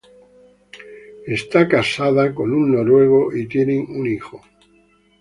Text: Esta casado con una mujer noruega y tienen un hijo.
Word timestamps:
Esta 1.27 1.67
casado 1.67 2.33
con 2.33 2.51
una 2.51 2.81
mujer 2.81 2.85
noruega 2.87 3.39
y 3.39 3.45
tienen 3.45 3.85
un 3.87 4.07
hijo. 4.07 4.41